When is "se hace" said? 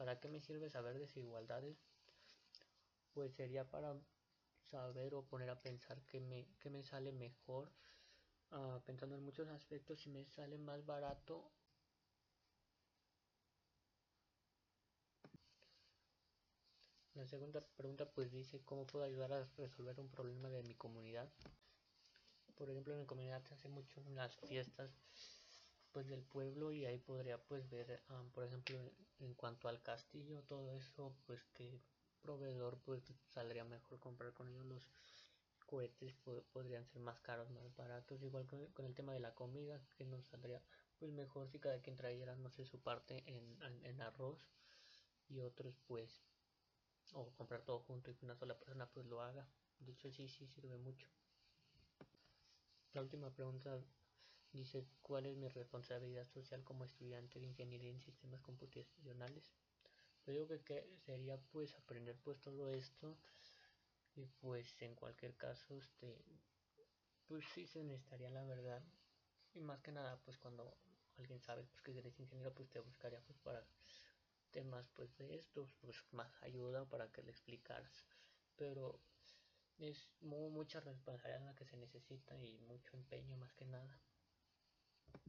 23.42-23.68